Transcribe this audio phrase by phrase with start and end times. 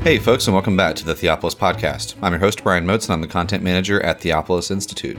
[0.00, 2.14] Hey, folks, and welcome back to the Theopolis Podcast.
[2.22, 5.18] I'm your host, Brian Motes, and I'm the content manager at Theopolis Institute.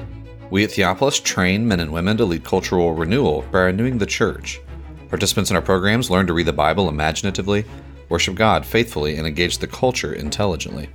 [0.51, 4.61] We at Theopolis train men and women to lead cultural renewal by renewing the church.
[5.09, 7.65] Participants in our programs learn to read the Bible imaginatively,
[8.07, 10.89] worship God faithfully, and engage the culture intelligently.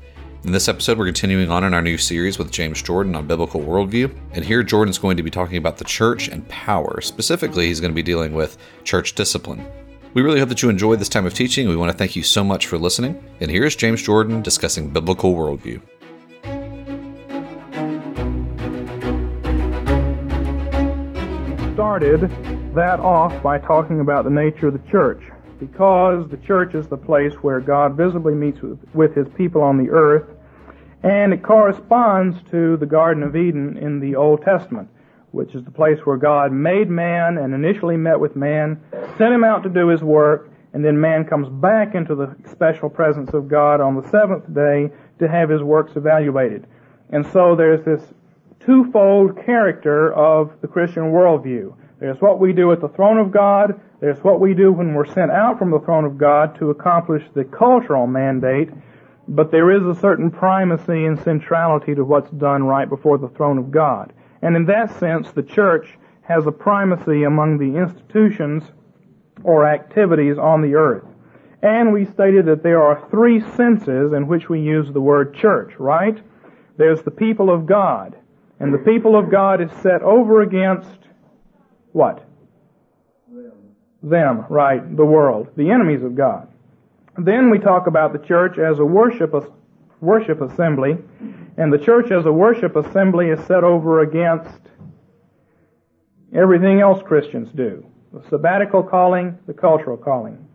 [0.44, 3.60] In this episode, we're continuing on in our new series with James Jordan on biblical
[3.60, 4.14] worldview.
[4.32, 7.02] And here, Jordan's going to be talking about the church and power.
[7.02, 9.64] Specifically, he's going to be dealing with church discipline.
[10.14, 11.68] We really hope that you enjoyed this time of teaching.
[11.68, 13.20] We want to thank you so much for listening.
[13.40, 15.82] And here's James Jordan discussing biblical worldview.
[21.74, 22.30] Started
[22.76, 25.20] that off by talking about the nature of the church,
[25.58, 29.78] because the church is the place where God visibly meets with, with his people on
[29.78, 30.28] the earth,
[31.02, 34.88] and it corresponds to the Garden of Eden in the Old Testament
[35.34, 38.80] which is the place where God made man and initially met with man,
[39.18, 42.88] sent him out to do his work, and then man comes back into the special
[42.88, 46.66] presence of God on the seventh day to have his works evaluated.
[47.10, 48.02] And so there's this
[48.60, 51.74] twofold character of the Christian worldview.
[51.98, 55.12] There's what we do at the throne of God, there's what we do when we're
[55.12, 58.68] sent out from the throne of God to accomplish the cultural mandate,
[59.26, 63.58] but there is a certain primacy and centrality to what's done right before the throne
[63.58, 64.12] of God.
[64.44, 65.88] And in that sense, the church
[66.20, 68.62] has a primacy among the institutions
[69.42, 71.04] or activities on the earth.
[71.62, 75.72] And we stated that there are three senses in which we use the word church,
[75.78, 76.22] right?
[76.76, 78.16] There's the people of God.
[78.60, 80.98] And the people of God is set over against
[81.92, 82.22] what?
[83.32, 83.52] Them.
[84.02, 86.48] Them, right, the world, the enemies of God.
[87.16, 89.32] Then we talk about the church as a worship,
[90.02, 90.98] worship assembly,
[91.56, 94.60] and the church as a worship assembly is set over against
[96.34, 97.86] everything else Christians do.
[98.12, 100.48] The sabbatical calling, the cultural calling.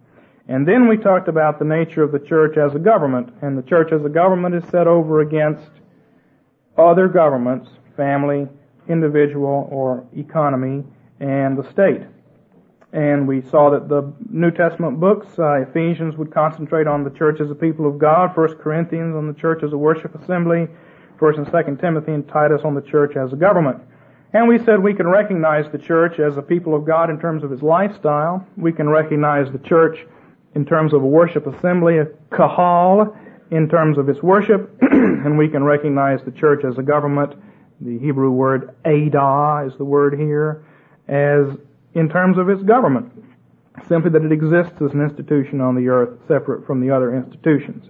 [0.47, 3.61] And then we talked about the nature of the church as a government, and the
[3.61, 5.69] church as a government is set over against
[6.77, 8.47] other governments, family,
[8.87, 10.83] individual, or economy,
[11.19, 12.01] and the state.
[12.91, 17.39] And we saw that the New Testament books, uh, Ephesians would concentrate on the church
[17.39, 20.67] as a people of God, First Corinthians on the church as a worship assembly,
[21.19, 23.81] First and Second Timothy and Titus on the church as a government.
[24.31, 27.43] And we said we can recognize the church as a people of God in terms
[27.43, 28.45] of its lifestyle.
[28.55, 30.05] We can recognize the church
[30.55, 33.15] in terms of a worship assembly, a kahal,
[33.51, 37.33] in terms of its worship, and we can recognize the church as a government.
[37.81, 40.63] The Hebrew word adah is the word here,
[41.07, 41.47] as
[41.95, 43.11] in terms of its government.
[43.87, 47.85] Simply that it exists as an institution on the earth separate from the other institutions.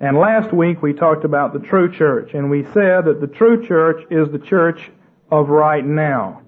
[0.00, 3.66] And last week we talked about the true church, and we said that the true
[3.66, 4.90] church is the church
[5.30, 6.42] of right now.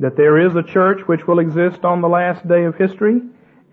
[0.00, 3.20] That there is a church which will exist on the last day of history,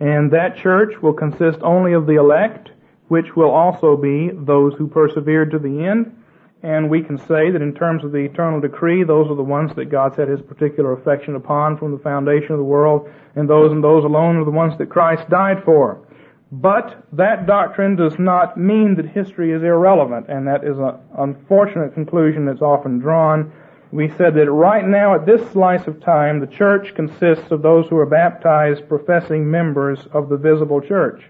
[0.01, 2.71] and that church will consist only of the elect,
[3.07, 6.13] which will also be those who persevered to the end.
[6.61, 9.73] And we can say that in terms of the eternal decree, those are the ones
[9.75, 13.71] that God set His particular affection upon from the foundation of the world, and those
[13.71, 16.05] and those alone are the ones that Christ died for.
[16.51, 21.93] But that doctrine does not mean that history is irrelevant, and that is an unfortunate
[21.93, 23.53] conclusion that's often drawn.
[23.93, 27.87] We said that right now, at this slice of time, the church consists of those
[27.87, 31.23] who are baptized, professing members of the visible church.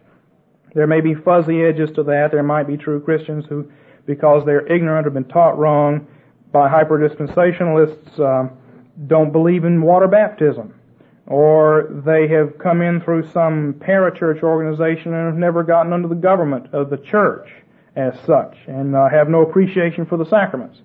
[0.74, 2.32] There may be fuzzy edges to that.
[2.32, 3.72] There might be true Christians who,
[4.08, 6.08] because they're ignorant, have been taught wrong
[6.52, 8.50] by hyper-dispensationalists, uh,
[9.06, 10.74] don't believe in water baptism
[11.28, 16.16] or they have come in through some parachurch organization and have never gotten under the
[16.16, 17.50] government of the church
[17.96, 20.80] as such and uh, have no appreciation for the sacraments.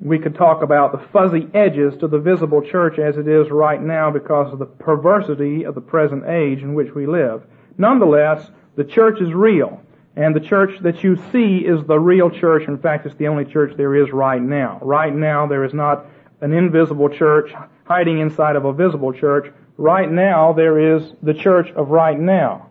[0.00, 3.80] We could talk about the fuzzy edges to the visible church as it is right
[3.80, 7.42] now because of the perversity of the present age in which we live.
[7.78, 9.80] Nonetheless, the church is real.
[10.16, 12.68] And the church that you see is the real church.
[12.68, 14.78] In fact, it's the only church there is right now.
[14.82, 16.06] Right now, there is not
[16.40, 17.52] an invisible church
[17.86, 19.52] hiding inside of a visible church.
[19.78, 22.70] Right now, there is the church of right now.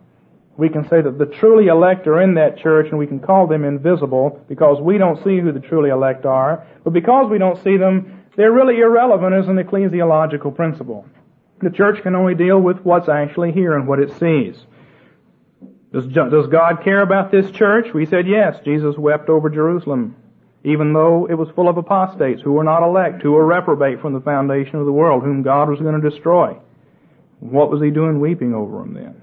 [0.58, 3.48] We can say that the truly elect are in that church and we can call
[3.48, 6.66] them invisible because we don't see who the truly elect are.
[6.84, 11.06] But because we don't see them, they're really irrelevant as an ecclesiological principle.
[11.62, 14.56] The church can only deal with what's actually here and what it sees.
[15.92, 17.94] Does, does God care about this church?
[17.94, 18.58] We said yes.
[18.66, 20.16] Jesus wept over Jerusalem
[20.66, 24.14] even though it was full of apostates who were not elect, who were reprobate from
[24.14, 26.58] the foundation of the world, whom God was going to destroy.
[27.40, 29.22] What was he doing weeping over them then?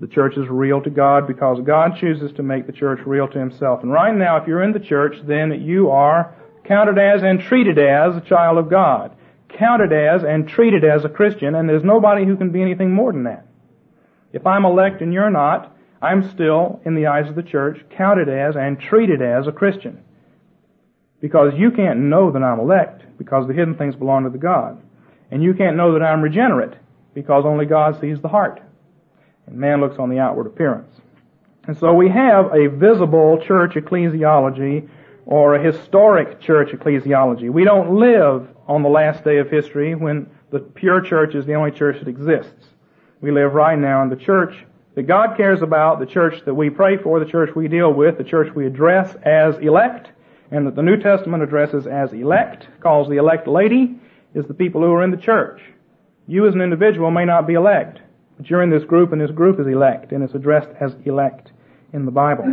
[0.00, 3.38] The church is real to God because God chooses to make the church real to
[3.38, 3.82] himself.
[3.82, 6.34] And right now, if you're in the church, then you are
[6.64, 9.16] counted as and treated as a child of God.
[9.48, 13.12] Counted as and treated as a Christian, and there's nobody who can be anything more
[13.12, 13.46] than that.
[14.32, 15.73] If I'm elect and you're not,
[16.04, 20.02] I'm still, in the eyes of the church, counted as and treated as a Christian.
[21.20, 24.80] Because you can't know that I'm elect, because the hidden things belong to the God.
[25.30, 26.74] And you can't know that I'm regenerate,
[27.14, 28.60] because only God sees the heart.
[29.46, 30.90] And man looks on the outward appearance.
[31.66, 34.88] And so we have a visible church ecclesiology
[35.24, 37.50] or a historic church ecclesiology.
[37.50, 41.54] We don't live on the last day of history when the pure church is the
[41.54, 42.68] only church that exists.
[43.22, 44.54] We live right now in the church
[44.94, 48.18] that God cares about, the church that we pray for, the church we deal with,
[48.18, 50.10] the church we address as elect,
[50.50, 53.98] and that the New Testament addresses as elect, calls the elect lady,
[54.34, 55.60] is the people who are in the church.
[56.26, 58.00] You as an individual may not be elect,
[58.36, 61.50] but you're in this group and this group is elect, and it's addressed as elect
[61.92, 62.44] in the Bible.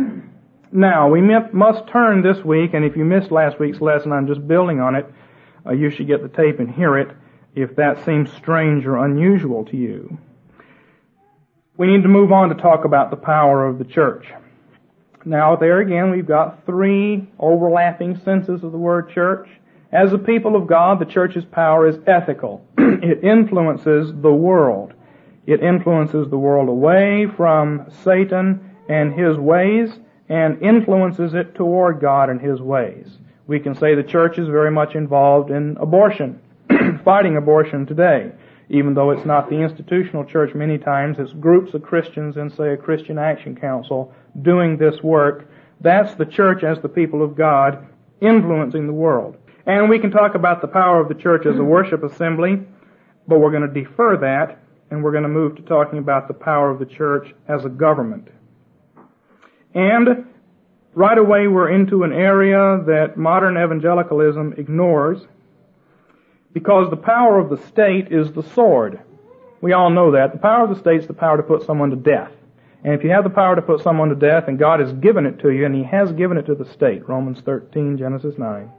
[0.72, 4.46] Now, we must turn this week, and if you missed last week's lesson, I'm just
[4.48, 5.06] building on it.
[5.66, 7.10] Uh, you should get the tape and hear it
[7.54, 10.18] if that seems strange or unusual to you.
[11.76, 14.26] We need to move on to talk about the power of the church.
[15.24, 19.48] Now, there again, we've got three overlapping senses of the word church.
[19.90, 22.64] As a people of God, the church's power is ethical.
[22.78, 24.94] it influences the world.
[25.46, 29.98] It influences the world away from Satan and his ways
[30.32, 33.18] and influences it toward God and His ways.
[33.46, 36.40] We can say the church is very much involved in abortion,
[37.04, 38.32] fighting abortion today.
[38.72, 42.72] Even though it's not the institutional church many times, it's groups of Christians in, say,
[42.72, 45.46] a Christian Action Council doing this work.
[45.82, 47.86] That's the church as the people of God
[48.22, 49.36] influencing the world.
[49.66, 52.62] And we can talk about the power of the church as a worship assembly,
[53.28, 54.58] but we're going to defer that
[54.90, 57.68] and we're going to move to talking about the power of the church as a
[57.68, 58.28] government.
[59.74, 60.26] And
[60.94, 65.26] right away we're into an area that modern evangelicalism ignores
[66.52, 69.00] because the power of the state is the sword.
[69.60, 70.32] We all know that.
[70.32, 72.32] The power of the state is the power to put someone to death.
[72.84, 75.24] And if you have the power to put someone to death, and God has given
[75.24, 78.70] it to you, and He has given it to the state, Romans 13, Genesis 9,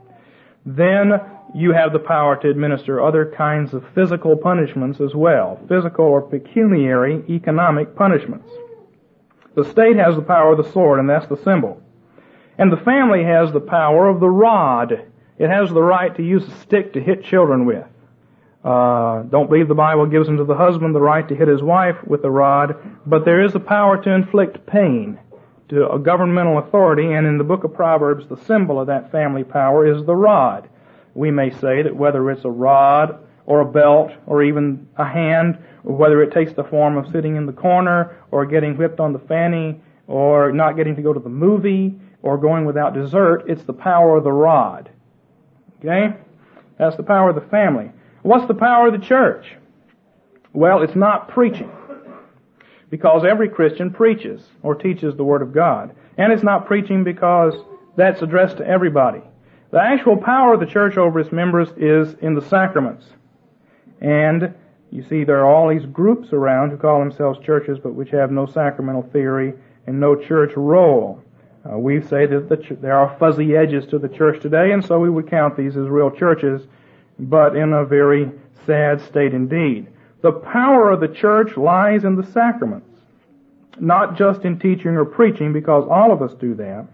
[0.66, 1.20] then
[1.54, 6.20] you have the power to administer other kinds of physical punishments as well, physical or
[6.20, 8.48] pecuniary economic punishments.
[9.54, 11.80] The state has the power of the sword, and that's the symbol.
[12.58, 15.06] And the family has the power of the rod.
[15.44, 17.84] It has the right to use a stick to hit children with.
[18.64, 21.96] Uh, don't believe the Bible gives unto the husband the right to hit his wife
[22.06, 22.74] with a rod,
[23.04, 25.18] but there is a power to inflict pain
[25.68, 29.44] to a governmental authority, and in the book of Proverbs, the symbol of that family
[29.44, 30.66] power is the rod.
[31.12, 35.58] We may say that whether it's a rod or a belt or even a hand
[35.84, 39.18] whether it takes the form of sitting in the corner or getting whipped on the
[39.18, 43.72] fanny or not getting to go to the movie or going without dessert, it's the
[43.74, 44.88] power of the rod.
[45.78, 46.14] Okay?
[46.78, 47.90] That's the power of the family.
[48.22, 49.54] What's the power of the church?
[50.52, 51.70] Well, it's not preaching.
[52.90, 55.94] Because every Christian preaches or teaches the Word of God.
[56.16, 57.54] And it's not preaching because
[57.96, 59.20] that's addressed to everybody.
[59.72, 63.04] The actual power of the church over its members is in the sacraments.
[64.00, 64.54] And
[64.92, 68.30] you see, there are all these groups around who call themselves churches, but which have
[68.30, 69.54] no sacramental theory
[69.88, 71.23] and no church roll.
[71.64, 74.84] Uh, we say that the ch- there are fuzzy edges to the church today, and
[74.84, 76.66] so we would count these as real churches,
[77.18, 78.30] but in a very
[78.66, 79.86] sad state indeed.
[80.20, 83.00] The power of the church lies in the sacraments,
[83.78, 86.86] not just in teaching or preaching, because all of us do that,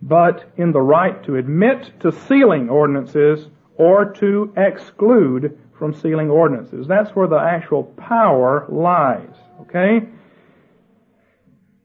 [0.00, 6.86] but in the right to admit to sealing ordinances or to exclude from sealing ordinances.
[6.86, 9.34] That's where the actual power lies.
[9.62, 10.06] Okay?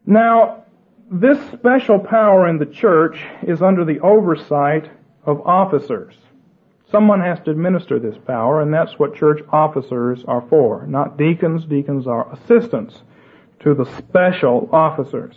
[0.05, 0.63] Now,
[1.11, 4.89] this special power in the church is under the oversight
[5.25, 6.13] of officers.
[6.91, 10.85] Someone has to administer this power, and that's what church officers are for.
[10.87, 11.65] Not deacons.
[11.65, 13.01] Deacons are assistants
[13.61, 15.35] to the special officers.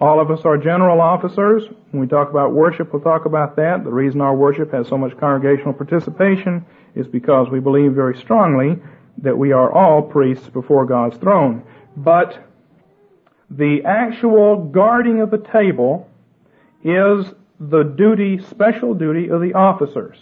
[0.00, 1.64] All of us are general officers.
[1.90, 3.84] When we talk about worship, we'll talk about that.
[3.84, 8.78] The reason our worship has so much congregational participation is because we believe very strongly
[9.18, 11.62] that we are all priests before God's throne.
[11.96, 12.47] But
[13.50, 16.08] the actual guarding of the table
[16.84, 20.18] is the duty, special duty of the officers.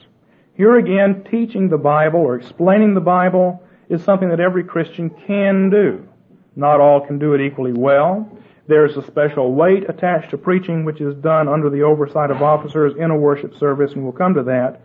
[0.54, 5.70] Here again, teaching the Bible or explaining the Bible is something that every Christian can
[5.70, 6.06] do.
[6.54, 8.30] Not all can do it equally well.
[8.68, 12.94] There's a special weight attached to preaching which is done under the oversight of officers
[12.96, 14.80] in a worship service, and we'll come to that.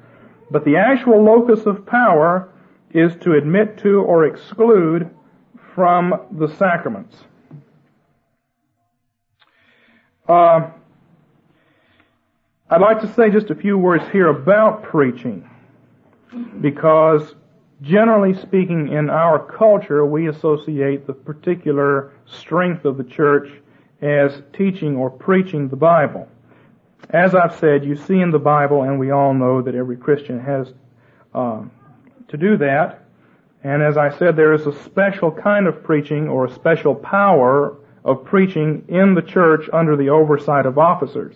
[0.51, 2.49] But the actual locus of power
[2.91, 5.09] is to admit to or exclude
[5.73, 7.15] from the sacraments.
[10.31, 10.71] Uh,
[12.69, 15.49] I'd like to say just a few words here about preaching
[16.61, 17.35] because
[17.81, 23.49] generally speaking, in our culture, we associate the particular strength of the church
[24.01, 26.29] as teaching or preaching the Bible.
[27.09, 30.39] As I've said, you see in the Bible, and we all know that every Christian
[30.39, 30.73] has
[31.33, 31.61] uh,
[32.29, 33.03] to do that.
[33.65, 37.75] And as I said, there is a special kind of preaching or a special power
[38.03, 41.35] of preaching in the church under the oversight of officers.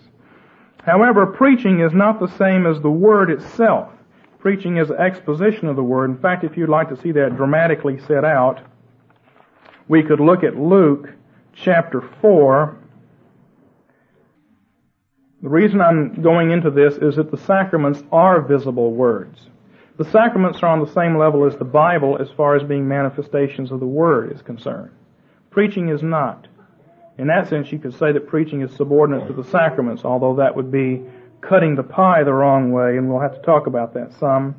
[0.82, 3.90] However, preaching is not the same as the word itself.
[4.38, 6.10] Preaching is exposition of the word.
[6.10, 8.60] In fact, if you'd like to see that dramatically set out,
[9.88, 11.10] we could look at Luke
[11.52, 12.76] chapter 4.
[15.42, 19.48] The reason I'm going into this is that the sacraments are visible words.
[19.98, 23.72] The sacraments are on the same level as the Bible as far as being manifestations
[23.72, 24.90] of the Word is concerned.
[25.50, 26.48] Preaching is not.
[27.18, 30.54] In that sense, you could say that preaching is subordinate to the sacraments, although that
[30.54, 31.02] would be
[31.40, 34.56] cutting the pie the wrong way, and we'll have to talk about that some.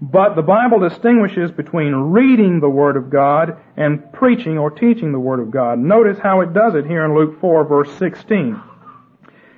[0.00, 5.20] But the Bible distinguishes between reading the Word of God and preaching or teaching the
[5.20, 5.78] Word of God.
[5.78, 8.60] Notice how it does it here in Luke 4 verse 16.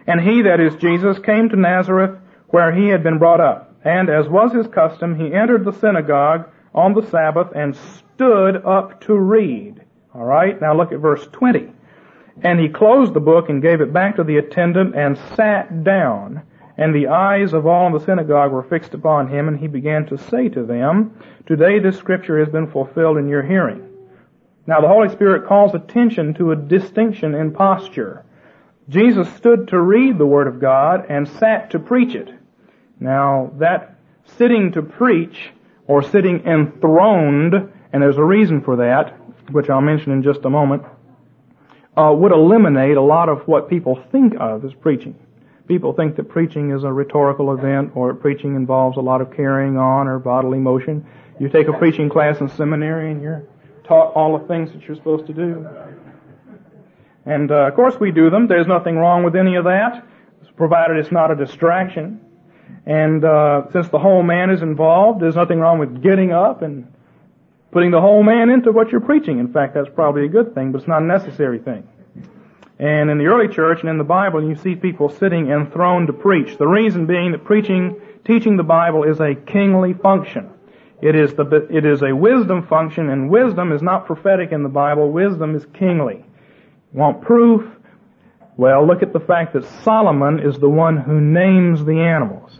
[0.07, 3.75] And he, that is Jesus, came to Nazareth where he had been brought up.
[3.85, 9.01] And as was his custom, he entered the synagogue on the Sabbath and stood up
[9.03, 9.83] to read.
[10.15, 11.73] Alright, now look at verse 20.
[12.43, 16.43] And he closed the book and gave it back to the attendant and sat down.
[16.77, 20.05] And the eyes of all in the synagogue were fixed upon him, and he began
[20.07, 23.89] to say to them, Today this scripture has been fulfilled in your hearing.
[24.67, 28.25] Now the Holy Spirit calls attention to a distinction in posture.
[28.89, 32.29] Jesus stood to read the Word of God and sat to preach it.
[33.01, 33.97] Now that
[34.37, 35.53] sitting to preach,
[35.87, 37.55] or sitting enthroned,
[37.93, 39.17] and there's a reason for that,
[39.53, 40.83] which I'll mention in just a moment,
[41.97, 45.15] uh, would eliminate a lot of what people think of as preaching.
[45.67, 49.77] People think that preaching is a rhetorical event or preaching involves a lot of carrying
[49.77, 51.05] on or bodily motion.
[51.41, 53.45] You take a preaching class in seminary and you're
[53.85, 55.67] taught all the things that you're supposed to do.
[57.25, 58.47] And uh, of course we do them.
[58.47, 60.05] There's nothing wrong with any of that,
[60.57, 62.21] provided it's not a distraction.
[62.87, 66.93] And uh, since the whole man is involved, there's nothing wrong with getting up and
[67.77, 69.39] putting the whole man into what you're preaching.
[69.39, 71.87] In fact, that's probably a good thing, but it's not a necessary thing.
[72.79, 76.15] And in the early church and in the Bible, you see people sitting enthroned to
[76.15, 76.57] preach.
[76.57, 80.49] The reason being that preaching, teaching the Bible is a kingly function.
[81.03, 84.71] It is the, it is a wisdom function, and wisdom is not prophetic in the
[84.71, 85.11] Bible.
[85.11, 86.25] Wisdom is kingly.
[86.95, 87.63] Want proof?
[88.57, 92.59] Well, look at the fact that Solomon is the one who names the animals.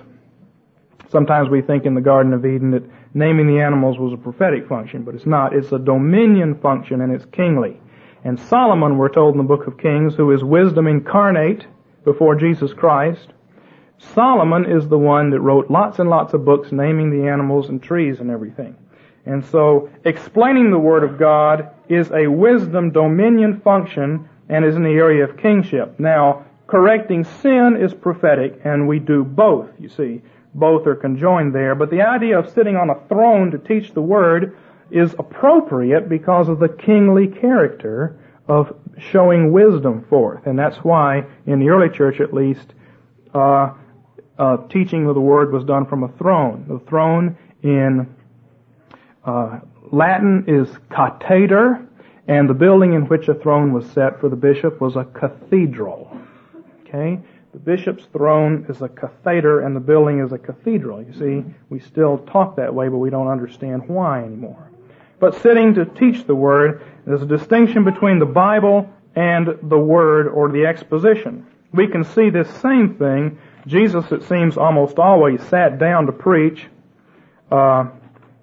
[1.17, 2.83] Sometimes we think in the Garden of Eden that
[3.15, 5.55] naming the animals was a prophetic function, but it's not.
[5.55, 7.81] It's a dominion function and it's kingly.
[8.23, 11.67] And Solomon, we're told in the book of Kings, who is wisdom incarnate
[12.05, 13.29] before Jesus Christ,
[13.97, 17.83] Solomon is the one that wrote lots and lots of books naming the animals and
[17.83, 18.77] trees and everything.
[19.25, 24.83] And so, explaining the Word of God is a wisdom dominion function and is in
[24.83, 25.99] the area of kingship.
[25.99, 30.21] Now, correcting sin is prophetic, and we do both, you see
[30.57, 31.75] both are conjoined there.
[31.75, 34.57] But the idea of sitting on a throne to teach the word
[34.91, 40.47] is appropriate because of the kingly character of showing wisdom forth.
[40.47, 42.75] And that's why, in the early church at least,
[43.35, 43.75] uh,
[44.39, 46.65] uh, teaching of the word was done from a throne.
[46.69, 48.15] The throne in
[49.25, 49.61] uh,
[49.91, 51.87] Latin is cathedra,
[52.29, 56.17] and the building in which a throne was set for the bishop was a cathedral.
[56.83, 57.21] Okay?
[57.57, 61.03] The bishop's throne is a cathedra and the building is a cathedral.
[61.03, 64.71] You see, we still talk that way, but we don't understand why anymore.
[65.21, 70.29] But sitting to teach the Word, there's a distinction between the Bible and the Word
[70.29, 71.47] or the exposition.
[71.73, 73.39] We can see this same thing.
[73.67, 76.67] Jesus, it seems, almost always sat down to preach,
[77.51, 77.87] uh,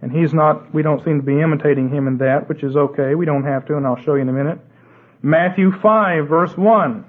[0.01, 3.13] and he's not, we don't seem to be imitating him in that, which is okay.
[3.13, 4.57] We don't have to, and I'll show you in a minute.
[5.21, 7.05] Matthew 5, verse 1.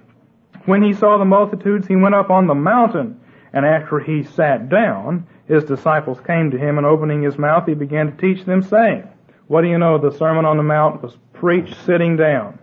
[0.67, 3.21] When he saw the multitudes, he went up on the mountain,
[3.53, 7.75] and after he sat down, his disciples came to him, and opening his mouth, he
[7.75, 9.07] began to teach them, saying,
[9.47, 9.99] What do you know?
[9.99, 12.59] The Sermon on the Mount was preached sitting down,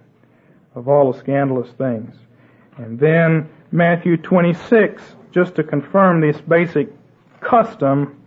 [0.73, 2.15] of all the scandalous things.
[2.77, 6.89] And then Matthew 26, just to confirm this basic
[7.39, 8.17] custom,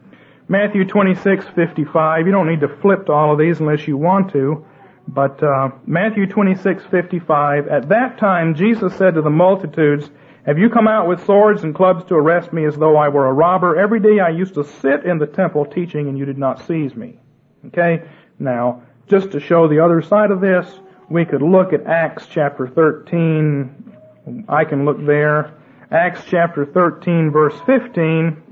[0.49, 2.27] Matthew 26, 55.
[2.27, 4.65] You don't need to flip to all of these unless you want to.
[5.07, 7.71] But uh, Matthew 26:55.
[7.71, 10.11] At that time, Jesus said to the multitudes,
[10.47, 13.27] "Have you come out with swords and clubs to arrest me as though I were
[13.27, 13.77] a robber?
[13.77, 16.95] Every day I used to sit in the temple teaching, and you did not seize
[16.95, 17.19] me."
[17.67, 18.03] Okay.
[18.39, 20.67] Now, just to show the other side of this,
[21.11, 24.45] we could look at Acts chapter 13.
[24.49, 25.53] I can look there.
[25.91, 28.43] Acts chapter 13, verse 15.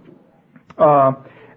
[0.77, 1.13] Uh,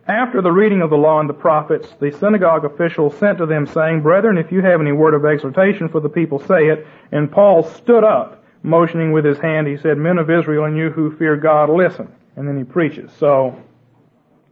[0.08, 3.66] After the reading of the law and the prophets, the synagogue officials sent to them
[3.66, 6.86] saying, Brethren, if you have any word of exhortation for the people, say it.
[7.12, 9.66] And Paul stood up, motioning with his hand.
[9.66, 12.14] He said, Men of Israel and you who fear God, listen.
[12.36, 13.12] And then he preaches.
[13.18, 13.60] So,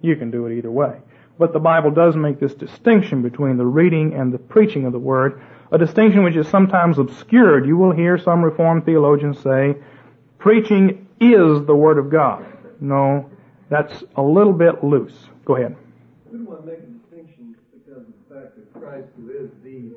[0.01, 0.97] you can do it either way.
[1.37, 4.99] But the Bible does make this distinction between the reading and the preaching of the
[4.99, 5.39] word,
[5.71, 7.67] a distinction which is sometimes obscured.
[7.67, 9.75] You will hear some Reformed theologians say,
[10.39, 12.43] preaching is the word of God.
[12.79, 13.29] No,
[13.69, 15.15] that's a little bit loose.
[15.45, 15.75] Go ahead.
[16.31, 19.49] We don't want to make a distinction because of the fact that Christ, who is
[19.63, 19.91] the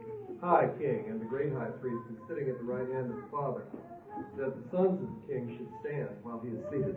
[0.45, 3.29] high king and the great high priest, is sitting at the right hand of the
[3.31, 3.63] Father,
[4.37, 6.97] that the sons of the king should stand while he is seated.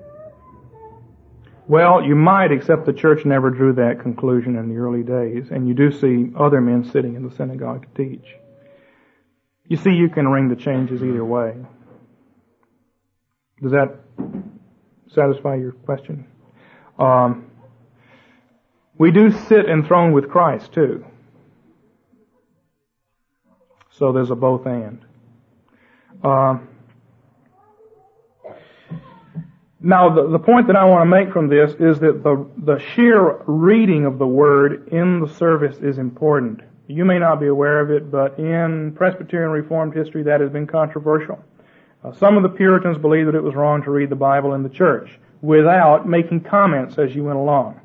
[1.67, 5.67] Well, you might, except the church never drew that conclusion in the early days, and
[5.67, 8.35] you do see other men sitting in the synagogue to teach.
[9.67, 11.55] You see, you can ring the changes either way.
[13.61, 13.99] Does that
[15.13, 16.25] satisfy your question?
[16.97, 17.48] Um,
[18.99, 21.03] we do sit enthroned with Christ too.
[23.91, 25.03] So there's a both and.
[26.23, 26.59] Uh,
[29.81, 32.79] now, the, the point that I want to make from this is that the, the
[32.93, 36.59] sheer reading of the Word in the service is important.
[36.87, 40.67] You may not be aware of it, but in Presbyterian Reformed history that has been
[40.67, 41.41] controversial.
[42.03, 44.63] Uh, some of the Puritans believed that it was wrong to read the Bible in
[44.63, 47.79] the church without making comments as you went along.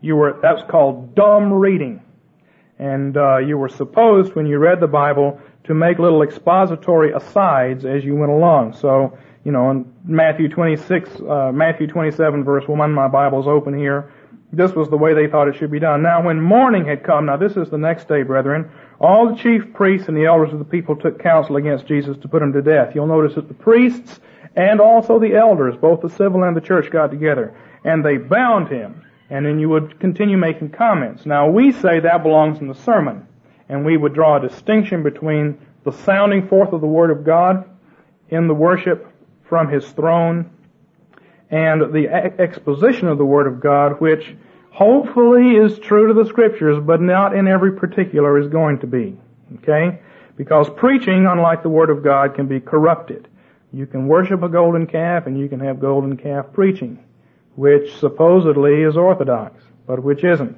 [0.00, 2.02] You were, that's called dumb reading.
[2.78, 7.84] And, uh, you were supposed, when you read the Bible, to make little expository asides
[7.84, 8.72] as you went along.
[8.72, 14.12] So, you know, in Matthew 26, uh, Matthew 27 verse 1, my Bible's open here.
[14.52, 16.02] This was the way they thought it should be done.
[16.02, 19.72] Now when morning had come, now this is the next day, brethren, all the chief
[19.72, 22.62] priests and the elders of the people took counsel against Jesus to put him to
[22.62, 22.94] death.
[22.94, 24.18] You'll notice that the priests
[24.56, 28.68] and also the elders, both the civil and the church, got together, and they bound
[28.68, 31.24] him and then you would continue making comments.
[31.24, 33.26] Now we say that belongs in the sermon,
[33.68, 37.64] and we would draw a distinction between the sounding forth of the Word of God
[38.28, 39.06] in the worship
[39.48, 40.50] from His throne
[41.48, 44.36] and the exposition of the Word of God, which
[44.72, 49.16] hopefully is true to the Scriptures, but not in every particular is going to be.
[49.56, 50.00] Okay?
[50.36, 53.28] Because preaching, unlike the Word of God, can be corrupted.
[53.72, 56.98] You can worship a golden calf and you can have golden calf preaching
[57.60, 60.56] which supposedly is orthodox, but which isn't.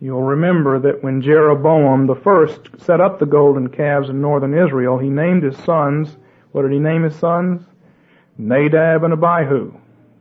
[0.00, 4.98] You'll remember that when Jeroboam the first set up the golden calves in northern Israel,
[4.98, 6.16] he named his sons,
[6.50, 7.62] what did he name his sons?
[8.36, 9.74] Nadab and Abihu.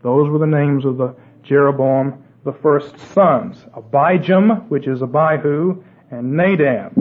[0.03, 3.65] Those were the names of the Jeroboam the first sons.
[3.75, 6.95] Abijam, which is Abihu, and Nadab.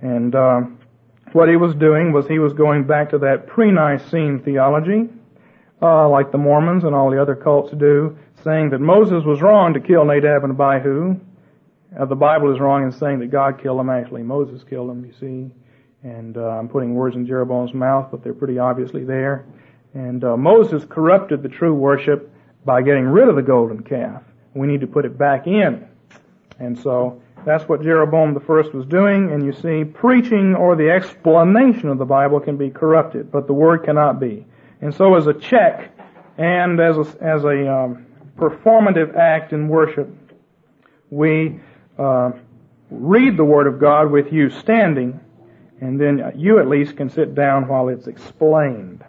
[0.00, 0.62] And uh,
[1.32, 5.10] what he was doing was he was going back to that pre-Nicene theology,
[5.82, 9.74] uh, like the Mormons and all the other cults do, saying that Moses was wrong
[9.74, 11.18] to kill Nadab and Abihu.
[11.98, 13.90] Uh, the Bible is wrong in saying that God killed them.
[13.90, 15.50] Actually, Moses killed them, you see.
[16.02, 19.44] And uh, I'm putting words in Jeroboam's mouth, but they're pretty obviously there.
[19.94, 22.30] And uh, Moses corrupted the true worship
[22.64, 24.22] by getting rid of the golden calf.
[24.54, 25.86] We need to put it back in.
[26.58, 29.32] And so that's what Jeroboam the first was doing.
[29.32, 33.52] And you see, preaching or the explanation of the Bible can be corrupted, but the
[33.52, 34.46] word cannot be.
[34.80, 35.92] And so as a check
[36.38, 40.08] and as a, as a um, performative act in worship,
[41.10, 41.60] we
[41.98, 42.32] uh,
[42.90, 45.20] read the Word of God with you standing,
[45.80, 49.04] and then you at least can sit down while it's explained.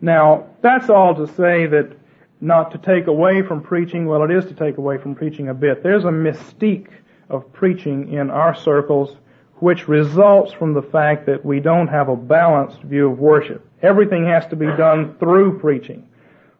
[0.00, 1.96] Now, that's all to say that
[2.40, 5.54] not to take away from preaching, well, it is to take away from preaching a
[5.54, 5.82] bit.
[5.82, 6.90] There's a mystique
[7.30, 9.16] of preaching in our circles
[9.60, 13.66] which results from the fact that we don't have a balanced view of worship.
[13.84, 16.08] Everything has to be done through preaching.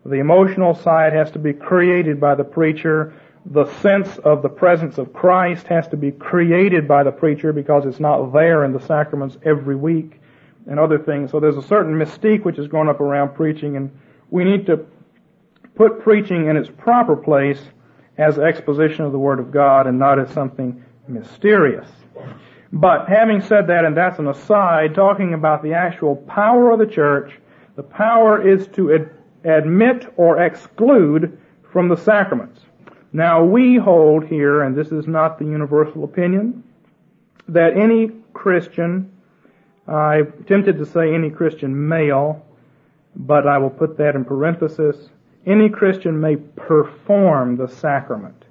[0.04, 3.14] The emotional side has to be created by the preacher.
[3.46, 7.86] The sense of the presence of Christ has to be created by the preacher because
[7.86, 10.20] it's not there in the sacraments every week
[10.66, 11.30] and other things.
[11.30, 13.90] So there's a certain mystique which has grown up around preaching and
[14.30, 14.84] we need to
[15.74, 17.60] put preaching in its proper place
[18.18, 21.88] as exposition of the Word of God and not as something mysterious.
[22.74, 26.86] But having said that, and that's an aside, talking about the actual power of the
[26.86, 27.38] church,
[27.76, 29.10] the power is to ad-
[29.44, 31.38] admit or exclude
[31.72, 32.62] from the sacraments.
[33.12, 36.64] Now we hold here, and this is not the universal opinion,
[37.46, 39.12] that any Christian,
[39.86, 42.44] I'm tempted to say any Christian male,
[43.14, 45.10] but I will put that in parenthesis,
[45.46, 48.46] any Christian may perform the sacrament.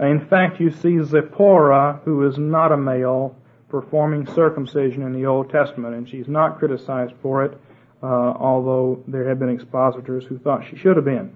[0.00, 3.34] In fact, you see Zipporah, who is not a male,
[3.80, 7.58] performing circumcision in the Old Testament, and she's not criticized for it,
[8.04, 11.34] uh, although there have been expositors who thought she should have been.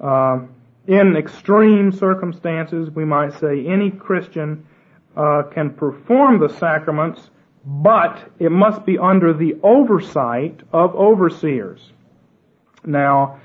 [0.00, 0.40] Uh,
[0.88, 4.66] in extreme circumstances, we might say any Christian
[5.16, 7.30] uh, can perform the sacraments,
[7.64, 11.92] but it must be under the oversight of overseers.
[12.84, 13.38] Now,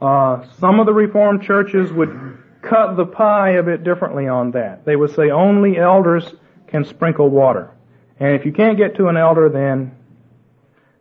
[0.00, 4.84] uh, some of the Reformed churches would cut the pie a bit differently on that.
[4.84, 7.70] They would say only elders can sprinkle water.
[8.18, 9.96] And if you can't get to an elder, then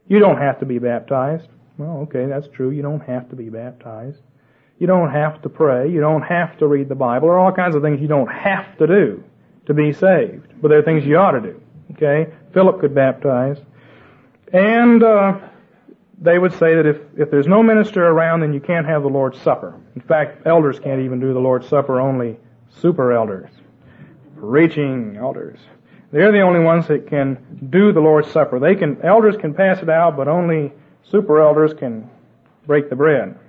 [0.07, 1.47] you don't have to be baptized.
[1.77, 2.71] Well, okay, that's true.
[2.71, 4.19] You don't have to be baptized.
[4.79, 5.89] You don't have to pray.
[5.89, 7.27] You don't have to read the Bible.
[7.27, 9.23] There are all kinds of things you don't have to do
[9.65, 10.47] to be saved.
[10.61, 11.61] But there are things you ought to do.
[11.93, 12.33] Okay?
[12.53, 13.57] Philip could baptize.
[14.51, 15.39] And, uh,
[16.23, 19.09] they would say that if, if there's no minister around, then you can't have the
[19.09, 19.79] Lord's Supper.
[19.95, 22.37] In fact, elders can't even do the Lord's Supper, only
[22.69, 23.49] super elders.
[24.49, 25.57] Preaching elders.
[26.11, 28.59] They're the only ones that can do the Lord's Supper.
[28.59, 30.73] They can, elders can pass it out, but only
[31.09, 32.09] super elders can
[32.67, 33.39] break the bread.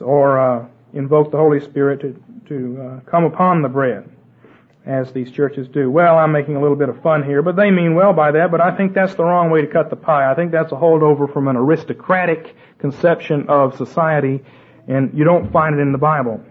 [0.00, 4.10] Or, uh, invoke the Holy Spirit to, to, uh, come upon the bread
[4.84, 5.88] as these churches do.
[5.88, 8.50] Well, I'm making a little bit of fun here, but they mean well by that,
[8.50, 10.28] but I think that's the wrong way to cut the pie.
[10.28, 14.42] I think that's a holdover from an aristocratic conception of society,
[14.88, 16.42] and you don't find it in the Bible.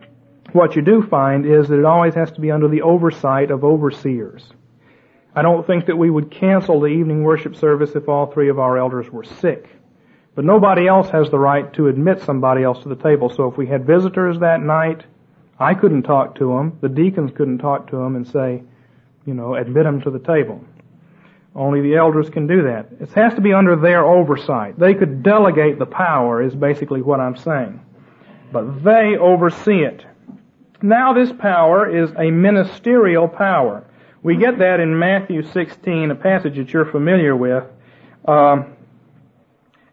[0.53, 3.63] What you do find is that it always has to be under the oversight of
[3.63, 4.43] overseers.
[5.35, 8.59] I don't think that we would cancel the evening worship service if all three of
[8.59, 9.69] our elders were sick.
[10.35, 13.29] But nobody else has the right to admit somebody else to the table.
[13.29, 15.03] So if we had visitors that night,
[15.59, 16.77] I couldn't talk to them.
[16.81, 18.63] The deacons couldn't talk to them and say,
[19.25, 20.63] you know, admit them to the table.
[21.55, 22.87] Only the elders can do that.
[22.99, 24.79] It has to be under their oversight.
[24.79, 27.81] They could delegate the power is basically what I'm saying.
[28.51, 30.05] But they oversee it.
[30.81, 33.85] Now this power is a ministerial power.
[34.23, 37.63] We get that in Matthew 16, a passage that you're familiar with.
[38.25, 38.73] Um,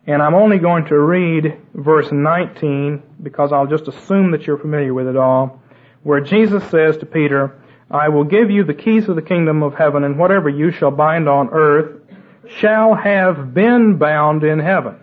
[0.07, 4.95] and I'm only going to read verse 19 because I'll just assume that you're familiar
[4.95, 5.61] with it all,
[6.05, 9.75] where Jesus says to Peter, I will give you the keys of the kingdom of
[9.75, 12.01] heaven, and whatever you shall bind on earth
[12.49, 14.97] shall have been bound in heaven.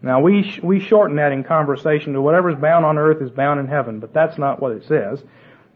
[0.00, 3.58] Now we, we shorten that in conversation to whatever is bound on earth is bound
[3.58, 5.22] in heaven, but that's not what it says.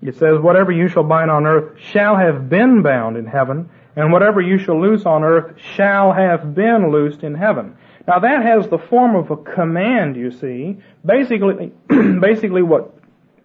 [0.00, 4.12] It says, whatever you shall bind on earth shall have been bound in heaven, and
[4.12, 7.76] whatever you shall loose on earth shall have been loosed in heaven.
[8.06, 10.78] Now that has the form of a command, you see.
[11.04, 11.72] Basically,
[12.20, 12.94] basically what,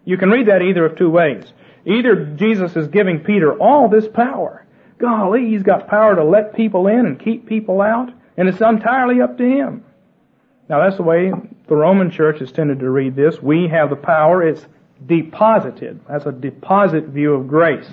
[0.06, 1.44] you can read that either of two ways.
[1.86, 4.66] Either Jesus is giving Peter all this power.
[4.98, 9.22] Golly, he's got power to let people in and keep people out, and it's entirely
[9.22, 9.84] up to him.
[10.70, 11.32] Now that's the way
[11.68, 13.42] the Roman church has tended to read this.
[13.42, 14.66] We have the power, it's
[15.06, 16.00] deposited.
[16.08, 17.90] That's a deposit view of grace.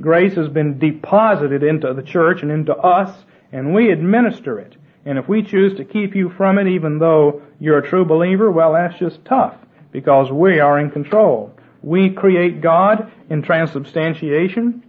[0.00, 4.76] Grace has been deposited into the church and into us, and we administer it.
[5.04, 8.50] And if we choose to keep you from it, even though you're a true believer,
[8.50, 9.56] well, that's just tough
[9.90, 11.52] because we are in control.
[11.82, 14.84] We create God in transubstantiation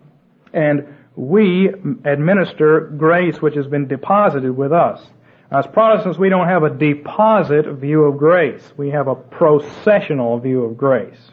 [0.53, 5.01] and we administer grace which has been deposited with us.
[5.53, 8.63] As Protestants, we don't have a deposit view of grace.
[8.75, 11.31] We have a processional view of grace.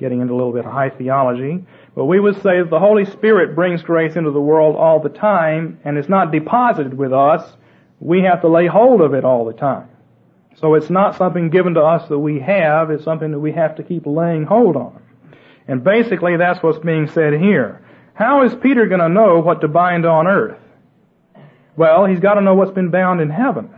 [0.00, 1.64] Getting into a little bit of high theology.
[1.94, 5.10] But we would say that the Holy Spirit brings grace into the world all the
[5.10, 7.56] time and it's not deposited with us
[8.00, 9.88] we have to lay hold of it all the time.
[10.56, 13.76] So it's not something given to us that we have, it's something that we have
[13.76, 15.02] to keep laying hold on.
[15.66, 17.80] And basically that's what's being said here.
[18.14, 20.58] How is Peter going to know what to bind on earth?
[21.76, 23.70] Well, he's got to know what's been bound in heaven.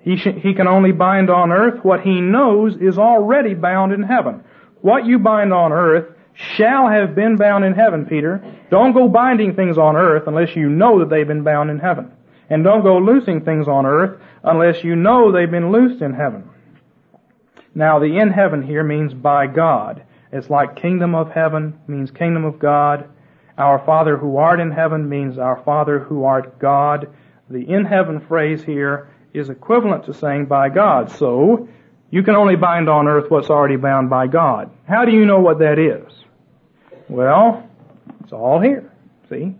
[0.00, 4.02] He, sh- he can only bind on earth what he knows is already bound in
[4.02, 4.44] heaven.
[4.80, 6.14] What you bind on earth
[6.56, 8.42] shall have been bound in heaven, Peter.
[8.70, 12.12] Don't go binding things on earth unless you know that they've been bound in heaven.
[12.48, 16.48] And don't go loosing things on earth unless you know they've been loosed in heaven.
[17.74, 20.02] Now the in heaven here means by God.
[20.32, 23.08] It's like kingdom of heaven means kingdom of God.
[23.60, 27.08] Our Father who art in heaven means our Father who art God.
[27.48, 31.10] The in heaven phrase here is equivalent to saying by God.
[31.12, 31.68] So,
[32.10, 34.70] you can only bind on earth what's already bound by God.
[34.88, 36.12] How do you know what that is?
[37.08, 37.68] Well,
[38.24, 38.90] it's all here.
[39.28, 39.54] See?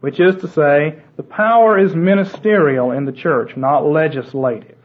[0.00, 4.78] which is to say, the power is ministerial in the church, not legislative.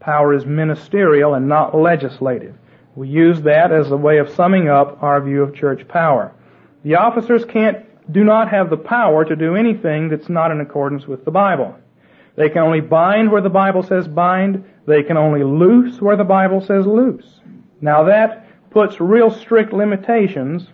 [0.00, 2.54] Power is ministerial and not legislative.
[2.94, 6.32] We use that as a way of summing up our view of church power.
[6.84, 11.06] The officers can't, do not have the power to do anything that's not in accordance
[11.06, 11.76] with the Bible.
[12.34, 14.64] They can only bind where the Bible says bind.
[14.86, 17.40] They can only loose where the Bible says loose.
[17.80, 20.66] Now that puts real strict limitations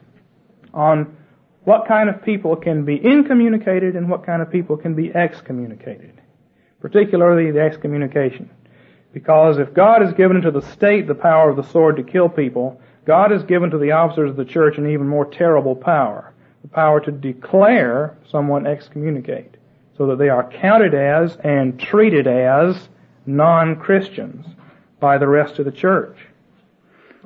[0.73, 1.17] on
[1.65, 6.21] what kind of people can be incommunicated and what kind of people can be excommunicated.
[6.81, 8.49] Particularly the excommunication.
[9.13, 12.29] Because if God has given to the state the power of the sword to kill
[12.29, 16.35] people, God has given to the officers of the church an even more terrible power.
[16.61, 19.57] The power to declare someone excommunicate.
[19.97, 22.77] So that they are counted as and treated as
[23.25, 24.47] non-Christians
[25.01, 26.19] by the rest of the church.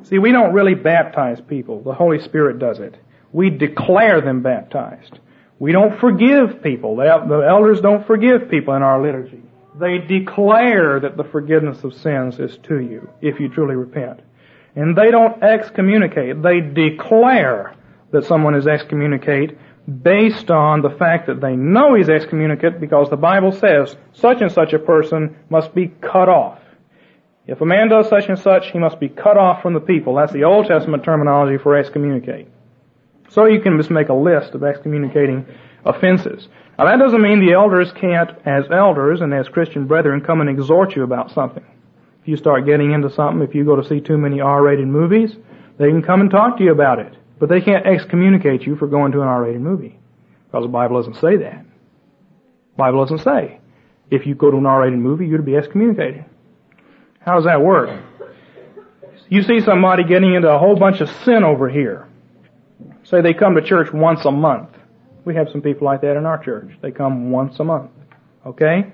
[0.05, 1.83] See, we don't really baptize people.
[1.83, 2.97] The Holy Spirit does it.
[3.33, 5.19] We declare them baptized.
[5.59, 6.95] We don't forgive people.
[6.95, 9.43] The elders don't forgive people in our liturgy.
[9.81, 14.21] They declare that the forgiveness of sins is to you if you truly repent.
[14.75, 16.43] And they don't excommunicate.
[16.43, 17.75] They declare
[18.11, 19.59] that someone is excommunicate
[20.03, 24.53] based on the fact that they know he's excommunicate because the Bible says such and
[24.53, 26.61] such a person must be cut off.
[27.47, 30.15] If a man does such and such, he must be cut off from the people.
[30.15, 32.49] That's the Old Testament terminology for excommunicate.
[33.31, 35.47] So you can just make a list of excommunicating
[35.85, 36.49] offenses.
[36.79, 40.49] Now that doesn't mean the elders can't, as elders and as Christian brethren, come and
[40.49, 41.65] exhort you about something.
[42.23, 45.35] If you start getting into something, if you go to see too many R-rated movies,
[45.79, 47.13] they can come and talk to you about it.
[47.41, 49.99] But they can't excommunicate you for going to an R-rated movie.
[50.47, 51.65] Because the Bible doesn't say that.
[51.65, 53.59] The Bible doesn't say.
[54.11, 56.25] If you go to an R-rated movie, you're to be excommunicated.
[57.19, 58.01] How does that work?
[59.29, 62.07] You see somebody getting into a whole bunch of sin over here.
[63.05, 64.69] Say they come to church once a month.
[65.25, 66.71] We have some people like that in our church.
[66.83, 67.91] They come once a month.
[68.47, 68.93] Okay?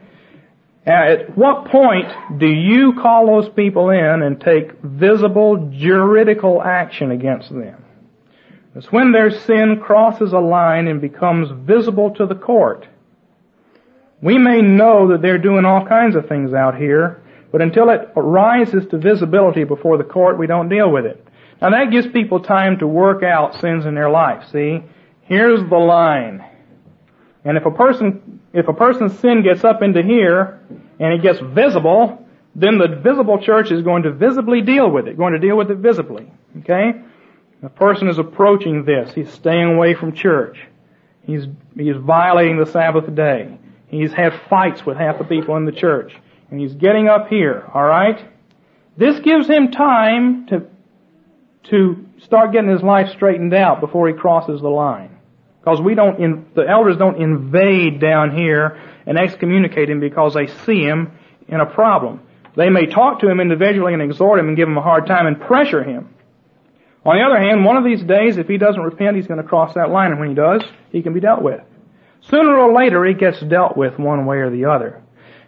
[0.88, 7.51] At what point do you call those people in and take visible juridical action against
[7.51, 7.85] them?
[8.74, 12.88] It's when their sin crosses a line and becomes visible to the court.
[14.22, 17.22] We may know that they're doing all kinds of things out here,
[17.53, 21.22] but until it rises to visibility before the court, we don't deal with it.
[21.61, 24.83] Now that gives people time to work out sins in their life, see?
[25.20, 26.42] Here's the line.
[27.44, 30.61] And if a person, if a person's sin gets up into here,
[30.99, 35.17] and it gets visible, then the visible church is going to visibly deal with it,
[35.17, 36.31] going to deal with it visibly.
[36.61, 37.01] Okay?
[37.63, 39.13] The person is approaching this.
[39.15, 40.59] He's staying away from church.
[41.23, 41.45] He's,
[41.77, 43.59] he's violating the Sabbath day.
[43.89, 46.15] He's had fights with half the people in the church.
[46.51, 48.25] And he's getting up here, alright?
[48.97, 50.67] This gives him time to,
[51.65, 55.17] to start getting his life straightened out before he crosses the line.
[55.68, 60.46] Because we don't, in, the elders don't invade down here and excommunicate him because they
[60.46, 61.12] see him
[61.46, 62.22] in a problem.
[62.57, 65.26] They may talk to him individually and exhort him and give him a hard time
[65.26, 66.09] and pressure him.
[67.04, 69.46] On the other hand, one of these days, if he doesn't repent, he's going to
[69.46, 71.61] cross that line, and when he does, he can be dealt with.
[72.22, 75.02] Sooner or later, he gets dealt with one way or the other.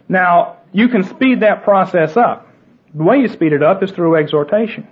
[0.07, 2.47] Now, you can speed that process up.
[2.93, 4.87] The way you speed it up is through exhortation.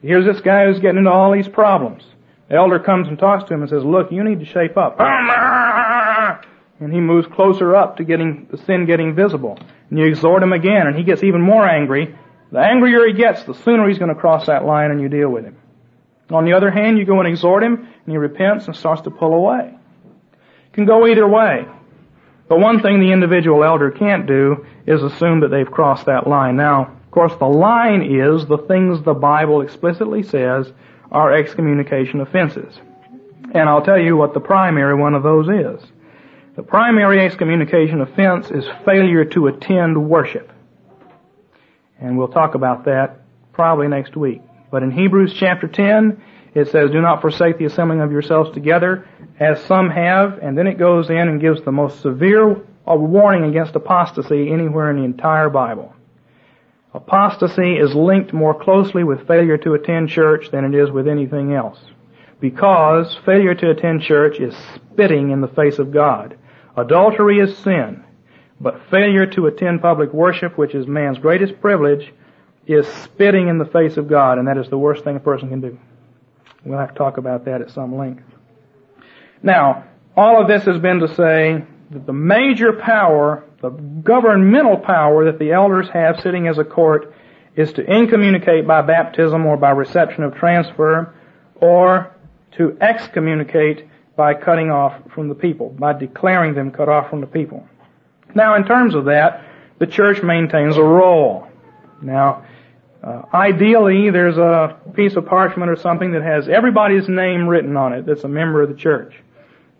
[0.00, 2.04] Here's this guy who's getting into all these problems.
[2.48, 4.98] The elder comes and talks to him and says, look, you need to shape up.
[6.80, 9.58] And he moves closer up to getting the sin getting visible.
[9.90, 12.16] And you exhort him again, and he gets even more angry.
[12.52, 15.28] The angrier he gets, the sooner he's going to cross that line and you deal
[15.28, 15.56] with him.
[16.30, 19.10] On the other hand, you go and exhort him, and he repents and starts to
[19.10, 19.74] pull away.
[20.66, 21.66] It can go either way.
[22.48, 26.56] But one thing the individual elder can't do is assume that they've crossed that line.
[26.56, 30.72] Now, of course, the line is the things the Bible explicitly says
[31.10, 32.78] are excommunication offenses.
[33.54, 35.88] And I'll tell you what the primary one of those is.
[36.56, 40.50] The primary excommunication offense is failure to attend worship.
[42.00, 43.20] And we'll talk about that
[43.52, 44.42] probably next week.
[44.70, 46.22] But in Hebrews chapter 10,
[46.54, 49.06] it says, do not forsake the assembling of yourselves together,
[49.38, 53.76] as some have, and then it goes in and gives the most severe warning against
[53.76, 55.94] apostasy anywhere in the entire Bible.
[56.98, 61.54] Apostasy is linked more closely with failure to attend church than it is with anything
[61.54, 61.78] else.
[62.40, 66.36] Because failure to attend church is spitting in the face of God.
[66.76, 68.02] Adultery is sin.
[68.60, 72.12] But failure to attend public worship, which is man's greatest privilege,
[72.66, 75.50] is spitting in the face of God, and that is the worst thing a person
[75.50, 75.78] can do.
[76.64, 78.24] We'll have to talk about that at some length.
[79.40, 79.84] Now,
[80.16, 85.38] all of this has been to say that the major power, the governmental power that
[85.38, 87.12] the elders have sitting as a court
[87.56, 91.12] is to incommunicate by baptism or by reception of transfer
[91.56, 92.14] or
[92.52, 97.26] to excommunicate by cutting off from the people, by declaring them cut off from the
[97.26, 97.66] people.
[98.34, 99.44] Now, in terms of that,
[99.78, 101.48] the church maintains a roll.
[102.00, 102.44] Now,
[103.02, 107.92] uh, ideally, there's a piece of parchment or something that has everybody's name written on
[107.92, 109.14] it that's a member of the church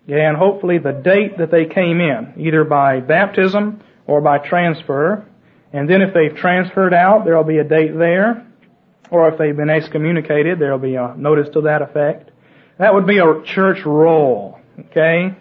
[0.09, 5.25] and hopefully the date that they came in, either by baptism or by transfer.
[5.71, 8.45] And then if they've transferred out, there'll be a date there.
[9.11, 12.31] Or if they've been excommunicated, there'll be a notice to that effect.
[12.77, 14.59] That would be a church roll.
[14.79, 15.35] Okay?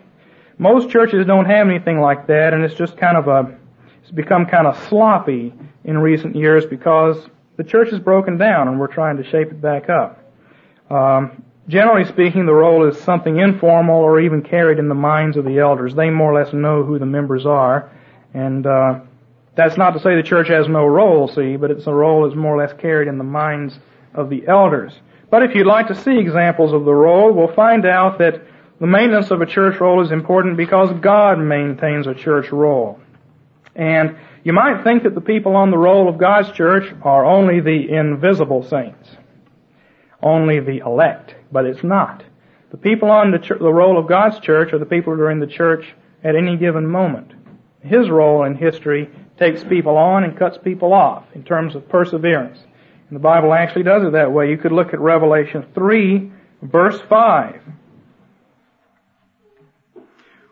[0.59, 3.57] Most churches don't have anything like that, and it's just kind of a,
[4.03, 5.55] it's become kind of sloppy
[5.85, 7.17] in recent years because
[7.57, 10.25] the church is broken down and we're trying to shape it back up.
[10.91, 15.45] Um, generally speaking, the roll is something informal or even carried in the minds of
[15.45, 15.95] the elders.
[15.95, 17.91] They more or less know who the members are,
[18.35, 19.01] and uh,
[19.55, 22.37] that's not to say the church has no roll, see, but it's a roll that's
[22.37, 23.79] more or less carried in the minds
[24.15, 24.93] of the elders.
[25.31, 28.43] But if you'd like to see examples of the roll, we'll find out that
[28.81, 33.01] the maintenance of a church roll is important because God maintains a church roll.
[33.75, 37.61] And you might think that the people on the roll of God's church are only
[37.61, 39.09] the invisible saints,
[40.23, 42.25] only the elect, but it's not.
[42.71, 45.31] The people on the, ch- the roll of God's church are the people who are
[45.31, 47.33] in the church at any given moment.
[47.81, 52.59] His roll in history takes people on and cuts people off in terms of perseverance.
[53.09, 54.51] And the Bible actually does it that way.
[54.51, 56.31] You could look at Revelation 3,
[56.63, 57.61] verse 5.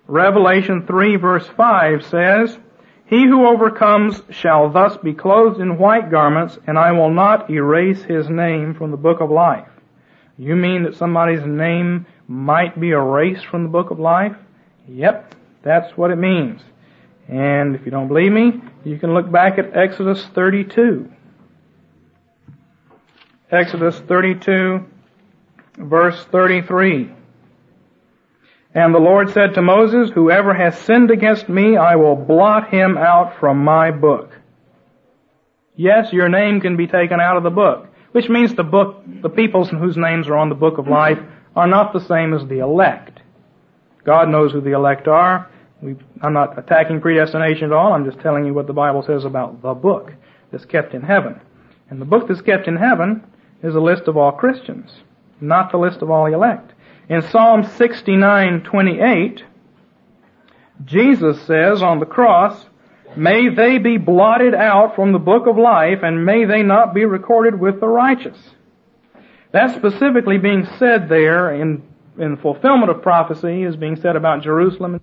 [0.08, 2.58] Revelation 3 verse 5 says,
[3.06, 8.02] He who overcomes shall thus be clothed in white garments, and I will not erase
[8.02, 9.68] his name from the book of life.
[10.38, 14.36] You mean that somebody's name might be erased from the book of life?
[14.88, 16.60] Yep, that's what it means.
[17.28, 21.10] And if you don't believe me, you can look back at Exodus 32.
[23.50, 24.84] Exodus 32,
[25.78, 27.12] verse 33.
[28.74, 32.98] And the Lord said to Moses, Whoever has sinned against me, I will blot him
[32.98, 34.36] out from my book.
[35.76, 37.85] Yes, your name can be taken out of the book,
[38.16, 41.18] which means the book, the peoples whose names are on the book of life
[41.54, 43.20] are not the same as the elect.
[44.04, 45.50] God knows who the elect are.
[45.82, 47.92] We, I'm not attacking predestination at all.
[47.92, 50.14] I'm just telling you what the Bible says about the book
[50.50, 51.38] that's kept in heaven.
[51.90, 53.22] And the book that's kept in heaven
[53.62, 54.90] is a list of all Christians,
[55.42, 56.72] not the list of all the elect.
[57.10, 59.42] In Psalm 69:28,
[60.86, 62.64] Jesus says on the cross,
[63.14, 67.04] "May they be blotted out from the book of life, and may they not be
[67.04, 68.54] recorded with the righteous."
[69.52, 71.82] That's specifically being said there in
[72.18, 75.00] in fulfillment of prophecy is being said about Jerusalem.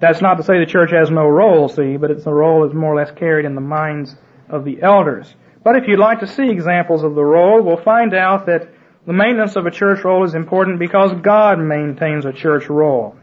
[0.00, 2.74] That's not to say the church has no roll, see, but it's a roll that's
[2.74, 4.16] more or less carried in the minds
[4.48, 5.34] of the elders.
[5.64, 8.68] But if you'd like to see examples of the roll, we'll find out that
[9.06, 13.16] the maintenance of a church roll is important because God maintains a church roll.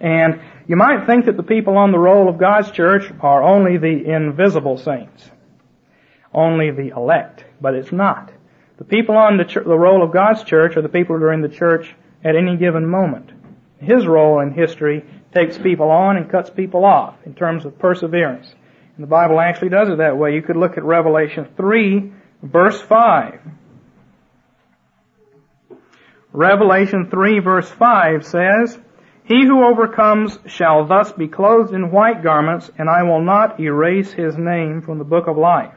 [0.00, 3.78] And you might think that the people on the roll of God's church are only
[3.78, 5.30] the invisible saints,
[6.32, 8.32] only the elect, but it's not.
[8.78, 11.32] The people on the, ch- the roll of God's church are the people who are
[11.32, 11.94] in the church
[12.24, 13.30] at any given moment.
[13.80, 18.52] His roll in history takes people on and cuts people off in terms of perseverance.
[18.96, 20.34] And the Bible actually does it that way.
[20.34, 23.40] You could look at Revelation 3, verse 5.
[26.32, 28.78] Revelation 3 verse 5 says,
[29.24, 34.12] He who overcomes shall thus be clothed in white garments, and I will not erase
[34.12, 35.74] his name from the book of life.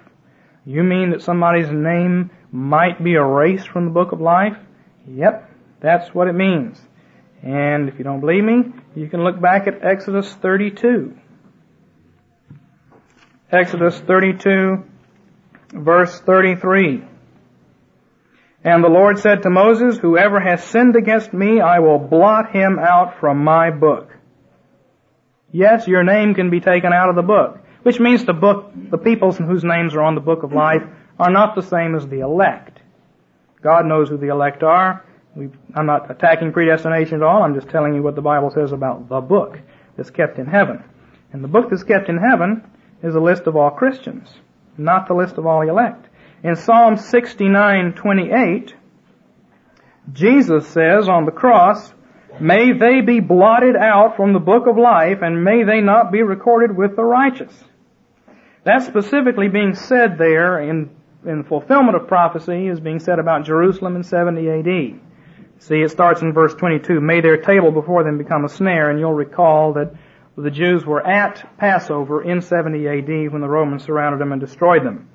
[0.65, 4.58] You mean that somebody's name might be erased from the book of life?
[5.08, 6.81] Yep, that's what it means.
[7.43, 11.15] And if you don't believe me, you can look back at Exodus 32.
[13.51, 14.84] Exodus 32
[15.75, 17.03] verse 33.
[18.65, 22.80] And the Lord said to Moses, Whoever has sinned against me, I will blot him
[22.80, 24.10] out from my book.
[25.51, 28.97] Yes, your name can be taken out of the book, which means the book, the
[28.97, 30.82] peoples whose names are on the book of life
[31.19, 32.80] are not the same as the elect.
[33.62, 35.06] God knows who the elect are.
[35.36, 37.43] We, I'm not attacking predestination at all.
[37.43, 39.60] I'm just telling you what the Bible says about the book
[39.95, 40.84] that's kept in heaven.
[41.32, 42.63] And the book that's kept in heaven
[43.04, 44.28] is a list of all Christians,
[44.75, 46.08] not the list of all elect.
[46.43, 48.73] In Psalm 69:28,
[50.13, 51.93] Jesus says on the cross,
[52.39, 56.21] "May they be blotted out from the book of life, and may they not be
[56.21, 57.65] recorded with the righteous."
[58.63, 60.89] That's specifically being said there in
[61.25, 64.99] in fulfillment of prophecy is being said about Jerusalem in 70 AD.
[65.57, 67.01] See, it starts in verse 22.
[67.01, 69.93] May their table before them become a snare, and you'll recall that
[70.37, 74.83] the Jews were at Passover in 70 AD when the Romans surrounded them and destroyed
[74.83, 75.07] them.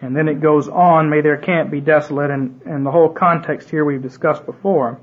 [0.00, 3.68] And then it goes on, may their camp be desolate, and, and the whole context
[3.68, 5.00] here we've discussed before.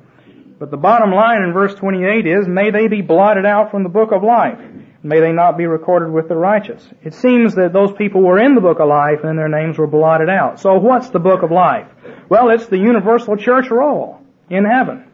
[0.57, 3.89] But the bottom line in verse 28 is, may they be blotted out from the
[3.89, 4.59] book of life.
[5.03, 6.87] May they not be recorded with the righteous.
[7.03, 9.85] It seems that those people were in the book of life and their names were
[9.85, 10.59] blotted out.
[10.59, 11.87] So what's the book of life?
[12.27, 14.19] Well, it's the universal church roll
[14.49, 15.05] in heaven.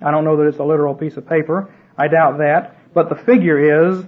[0.00, 1.74] I don't know that it's a literal piece of paper.
[1.98, 2.76] I doubt that.
[2.94, 4.02] But the figure is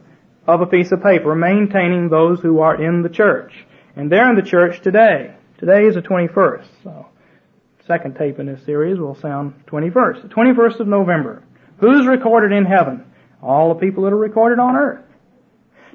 [0.47, 3.53] of a piece of paper maintaining those who are in the church.
[4.01, 5.35] And they're in the church today.
[5.59, 6.65] Today is the 21st.
[6.83, 7.07] So,
[7.87, 10.23] second tape in this series will sound 21st.
[10.23, 11.43] The 21st of November.
[11.81, 13.05] Who's recorded in heaven?
[13.43, 15.05] All the people that are recorded on earth.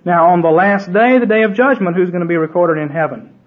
[0.06, 2.90] Now, on the last day, the day of judgment, who's going to be recorded in
[2.90, 3.40] heaven?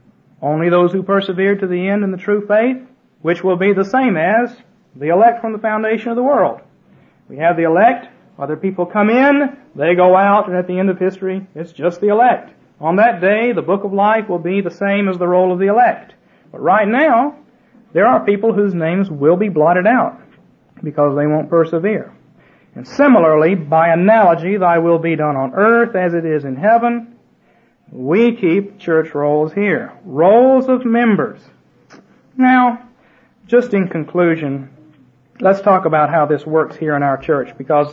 [0.43, 2.79] Only those who persevered to the end in the true faith,
[3.23, 4.57] which will be the same as
[4.97, 6.63] The elect from the foundation of the world.
[7.29, 8.09] We have the elect.
[8.37, 12.01] Other people come in, they go out, and at the end of history, it's just
[12.01, 12.58] the elect.
[12.81, 15.59] On that day, the book of life will be the same as the roll of
[15.59, 16.14] the elect.
[16.53, 17.37] But right now,
[17.93, 20.20] there are people whose names will be blotted out
[20.83, 22.14] because they won't persevere.
[22.74, 27.16] And similarly, by analogy, thy will be done on earth as it is in heaven.
[27.91, 29.93] We keep church rolls here.
[30.05, 31.41] Rolls of members.
[32.37, 32.89] Now,
[33.47, 34.70] just in conclusion,
[35.41, 37.93] let's talk about how this works here in our church because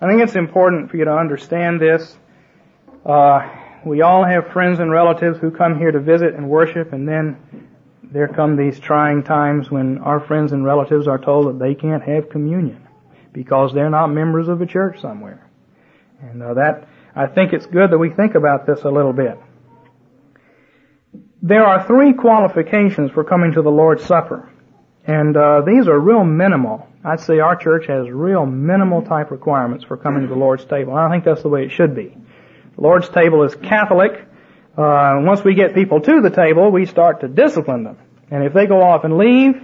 [0.00, 2.18] I think it's important for you to understand this.
[3.06, 3.48] Uh,
[3.84, 7.36] we all have friends and relatives who come here to visit and worship and then
[8.02, 12.02] there come these trying times when our friends and relatives are told that they can't
[12.02, 12.86] have communion
[13.32, 15.46] because they're not members of a church somewhere.
[16.20, 19.38] And uh, that, I think it's good that we think about this a little bit.
[21.42, 24.50] There are three qualifications for coming to the Lord's Supper.
[25.06, 26.88] And uh, these are real minimal.
[27.04, 30.96] I'd say our church has real minimal type requirements for coming to the Lord's table.
[30.96, 32.16] And I think that's the way it should be.
[32.76, 34.26] The Lord's table is Catholic.
[34.76, 37.98] Uh, once we get people to the table, we start to discipline them.
[38.30, 39.54] And if they go off and leave,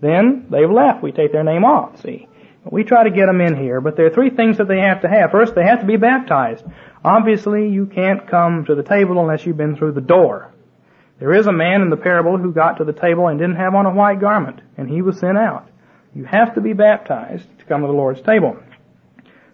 [0.00, 1.02] then they've left.
[1.02, 2.28] We take their name off, see.
[2.64, 5.00] We try to get them in here, but there are three things that they have
[5.02, 5.30] to have.
[5.30, 6.64] First, they have to be baptized.
[7.02, 10.52] Obviously, you can't come to the table unless you've been through the door.
[11.18, 13.74] There is a man in the parable who got to the table and didn't have
[13.74, 15.68] on a white garment, and he was sent out.
[16.14, 18.56] You have to be baptized to come to the Lord's table.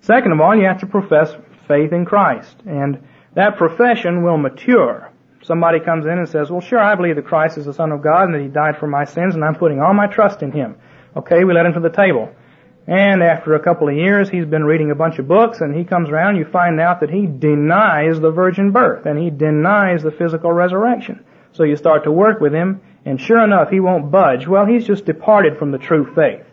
[0.01, 1.35] Second of all, you have to profess
[1.67, 5.11] faith in Christ, and that profession will mature.
[5.43, 8.03] Somebody comes in and says, well sure, I believe that Christ is the Son of
[8.03, 10.53] God and that He died for my sins and I'm putting all my trust in
[10.53, 10.77] Him.
[11.17, 12.31] Okay, we let him to the table.
[12.87, 15.85] And after a couple of years, he's been reading a bunch of books and he
[15.85, 20.11] comes around, you find out that he denies the virgin birth and he denies the
[20.11, 21.25] physical resurrection.
[21.53, 24.47] So you start to work with him and sure enough, he won't budge.
[24.47, 26.47] Well, he's just departed from the true faith.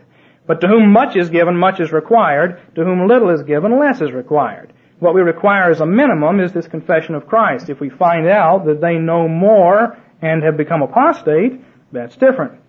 [0.45, 2.61] But to whom much is given, much is required.
[2.75, 4.73] To whom little is given, less is required.
[5.01, 7.69] What we require as a minimum is this confession of Christ.
[7.69, 11.59] If we find out that they know more and have become apostate,
[11.91, 12.59] that's different.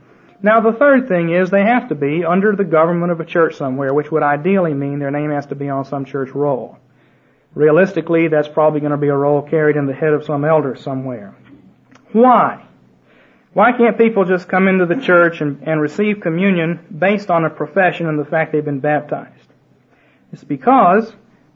[0.43, 3.57] Now the third thing is they have to be under the government of a church
[3.57, 6.79] somewhere, which would ideally mean their name has to be on some church roll.
[7.55, 10.75] Realistically, that's probably going to be a roll carried in the head of some elder
[10.75, 11.35] somewhere.
[12.13, 12.65] Why?
[13.53, 17.51] Why can't people just come into the church and, and receive communion based on a
[17.51, 19.37] profession and the fact they've been baptized?
[20.33, 21.13] It's because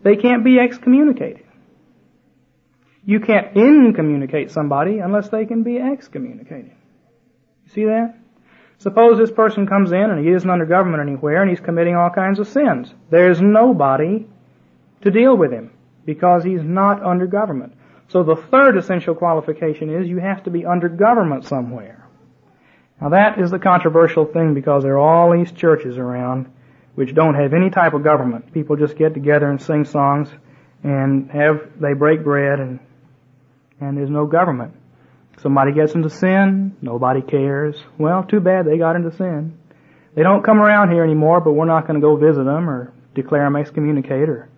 [0.06, 1.42] they can't be excommunicated.
[3.04, 6.70] You can't incommunicate somebody unless they can be excommunicated.
[7.64, 8.16] You see that?
[8.78, 12.10] Suppose this person comes in and he isn't under government anywhere and he's committing all
[12.10, 12.94] kinds of sins.
[13.10, 14.28] There's nobody
[15.00, 15.72] to deal with him
[16.04, 17.72] because he's not under government.
[18.06, 22.08] So the third essential qualification is you have to be under government somewhere.
[23.00, 26.46] Now that is the controversial thing because there are all these churches around
[26.96, 28.52] which don't have any type of government.
[28.52, 30.28] People just get together and sing songs
[30.82, 32.80] and have, they break bread and,
[33.80, 34.74] and there's no government.
[35.42, 37.76] Somebody gets into sin, nobody cares.
[37.98, 39.58] Well, too bad they got into sin.
[40.14, 42.94] They don't come around here anymore, but we're not going to go visit them or
[43.14, 44.48] declare them excommunicated or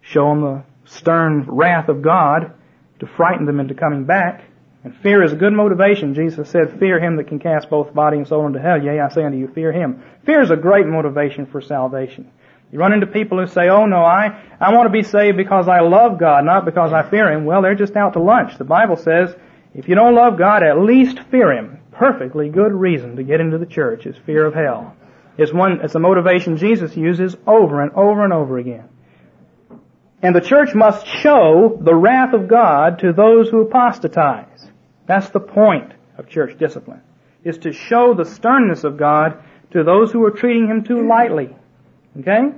[0.00, 2.52] show them the stern wrath of God
[3.00, 4.44] to frighten them into coming back.
[4.86, 6.14] And fear is a good motivation.
[6.14, 8.80] Jesus said, fear him that can cast both body and soul into hell.
[8.80, 10.00] Yea, I say unto you, fear him.
[10.24, 12.30] Fear is a great motivation for salvation.
[12.70, 15.66] You run into people who say, oh no, I, I want to be saved because
[15.66, 17.46] I love God, not because I fear him.
[17.46, 18.58] Well, they're just out to lunch.
[18.58, 19.34] The Bible says,
[19.74, 21.80] if you don't love God, at least fear Him.
[21.90, 24.94] Perfectly good reason to get into the church is fear of hell.
[25.36, 28.88] It's one, it's a motivation Jesus uses over and over and over again.
[30.22, 34.70] And the church must show the wrath of God to those who apostatize.
[35.06, 37.02] That's the point of church discipline,
[37.44, 39.42] is to show the sternness of God
[39.72, 41.54] to those who are treating Him too lightly.
[42.18, 42.52] Okay?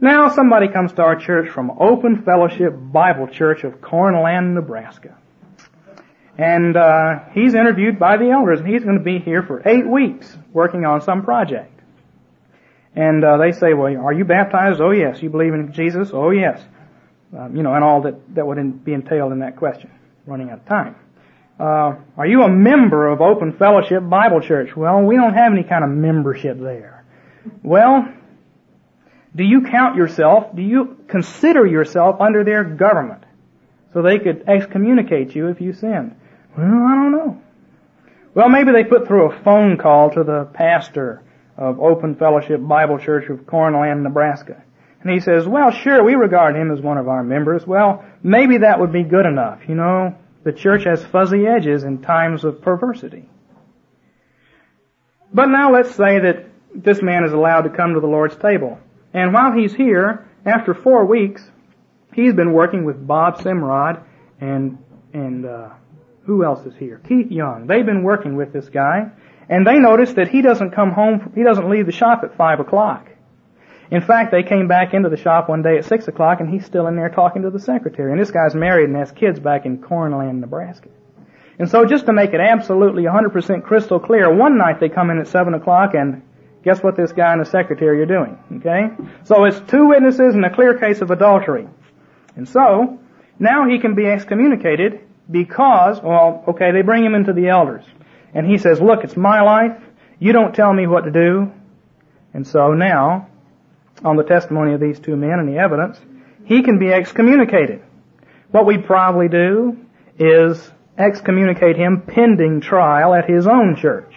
[0.00, 5.16] Now somebody comes to our church from Open Fellowship Bible Church of Cornland, Nebraska.
[6.36, 9.86] And uh, he's interviewed by the elders, and he's going to be here for eight
[9.86, 11.80] weeks working on some project.
[12.94, 14.80] And uh, they say, "Well, are you baptized?
[14.80, 15.20] Oh yes.
[15.20, 16.10] You believe in Jesus?
[16.12, 16.60] Oh yes."
[17.36, 19.90] Um, you know, and all that that would be entailed in that question.
[20.28, 20.94] Running out of time.
[21.58, 24.76] Uh, are you a member of Open Fellowship Bible Church?
[24.76, 27.06] Well, we don't have any kind of membership there.
[27.62, 28.06] Well,
[29.34, 30.54] do you count yourself?
[30.54, 33.24] Do you consider yourself under their government?
[33.94, 36.14] So they could excommunicate you if you sinned.
[36.58, 37.40] Well, I don't know.
[38.34, 41.22] Well, maybe they put through a phone call to the pastor
[41.56, 44.62] of Open Fellowship Bible Church of Cornland, Nebraska.
[45.02, 47.66] And he says, well, sure, we regard him as one of our members.
[47.66, 49.60] Well, maybe that would be good enough.
[49.68, 53.28] You know, the church has fuzzy edges in times of perversity.
[55.32, 58.78] But now let's say that this man is allowed to come to the Lord's table.
[59.14, 61.48] And while he's here, after four weeks,
[62.14, 64.02] he's been working with Bob Simrod
[64.40, 64.78] and
[65.12, 65.70] and uh,
[66.24, 67.00] who else is here?
[67.08, 67.66] Keith Young.
[67.66, 69.10] They've been working with this guy,
[69.48, 71.32] and they notice that he doesn't come home.
[71.34, 73.08] He doesn't leave the shop at five o'clock.
[73.90, 76.64] In fact, they came back into the shop one day at six o'clock, and he's
[76.64, 78.12] still in there talking to the secretary.
[78.12, 80.90] And this guy's married and has kids back in Cornland, Nebraska.
[81.58, 85.18] And so, just to make it absolutely 100% crystal clear, one night they come in
[85.18, 86.22] at seven o'clock, and
[86.62, 88.38] guess what this guy and the secretary are doing?
[88.58, 88.88] Okay,
[89.24, 91.66] so it's two witnesses and a clear case of adultery.
[92.36, 93.00] And so,
[93.38, 97.84] now he can be excommunicated because, well, okay, they bring him into the elders.
[98.34, 99.80] And he says, look, it's my life.
[100.18, 101.52] You don't tell me what to do.
[102.34, 103.28] And so now,
[104.04, 106.00] on the testimony of these two men and the evidence,
[106.44, 107.82] he can be excommunicated.
[108.50, 109.76] What we'd probably do
[110.18, 114.12] is excommunicate him pending trial at his own church.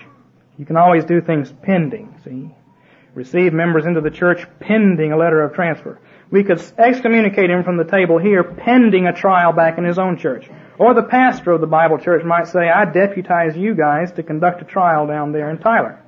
[0.57, 2.49] You can always do things pending, see?
[3.13, 5.99] Receive members into the church pending a letter of transfer.
[6.31, 10.17] We could excommunicate him from the table here pending a trial back in his own
[10.17, 10.49] church.
[10.79, 14.61] Or the pastor of the Bible church might say, I deputize you guys to conduct
[14.61, 16.00] a trial down there in Tyler.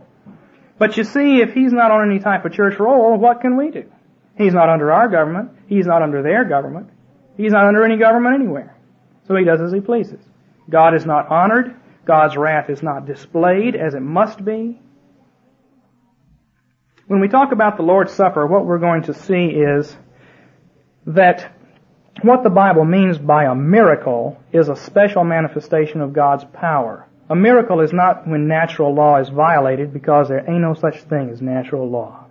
[0.78, 3.72] But you see, if he's not on any type of church roll, what can we
[3.72, 3.86] do?
[4.38, 5.52] He's not under our government.
[5.68, 6.90] He's not under their government.
[7.38, 8.76] He's not under any government anywhere.
[9.28, 10.20] So he does as he pleases.
[10.70, 11.76] God is not honored.
[12.06, 14.80] God's wrath is not displayed as it must be.
[17.08, 19.96] When we talk about the Lord's Supper, what we're going to see is
[21.06, 21.54] that
[22.22, 27.08] what the Bible means by a miracle is a special manifestation of God's power.
[27.30, 31.30] A miracle is not when natural law is violated because there ain't no such thing
[31.30, 32.26] as natural law.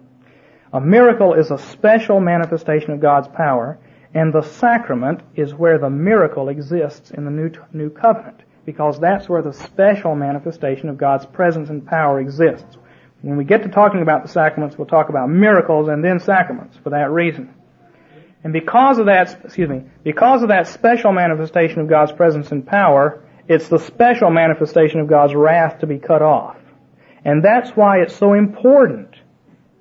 [0.72, 3.78] A miracle is a special manifestation of God's power,
[4.14, 9.28] and the sacrament is where the miracle exists in the new, new covenant because that's
[9.28, 12.76] where the special manifestation of God's presence and power exists.
[13.22, 16.76] When we get to talking about the sacraments, we'll talk about miracles and then sacraments
[16.76, 17.54] for that reason.
[18.44, 22.66] And because of that, excuse me, because of that special manifestation of God's presence and
[22.66, 23.22] power,
[23.52, 26.56] it's the special manifestation of God's wrath to be cut off.
[27.24, 29.14] And that's why it's so important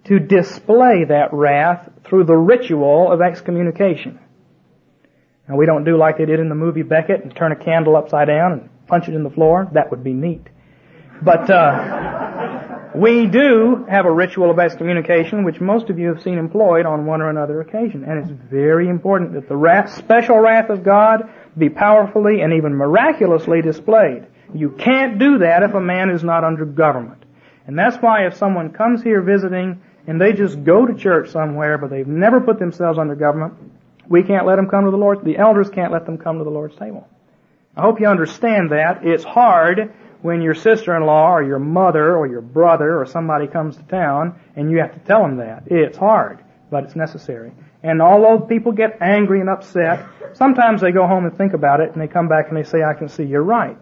[0.05, 4.19] to display that wrath through the ritual of excommunication.
[5.47, 7.95] Now we don't do like they did in the movie Becket and turn a candle
[7.95, 9.69] upside down and punch it in the floor.
[9.73, 10.47] That would be neat.
[11.21, 12.40] But, uh,
[12.95, 17.05] we do have a ritual of excommunication, which most of you have seen employed on
[17.05, 18.03] one or another occasion.
[18.03, 22.75] And it's very important that the wrath, special wrath of God be powerfully and even
[22.75, 24.27] miraculously displayed.
[24.53, 27.23] You can't do that if a man is not under government.
[27.67, 31.77] And that's why if someone comes here visiting and they just go to church somewhere,
[31.77, 33.53] but they've never put themselves under government,
[34.09, 35.23] we can't let them come to the Lord.
[35.23, 37.07] The elders can't let them come to the Lord's table.
[37.77, 39.05] I hope you understand that.
[39.05, 43.83] It's hard when your sister-in-law or your mother or your brother or somebody comes to
[43.83, 45.63] town and you have to tell them that.
[45.67, 47.51] It's hard, but it's necessary.
[47.83, 51.91] And although people get angry and upset, sometimes they go home and think about it
[51.91, 53.81] and they come back and they say, I can see you're right.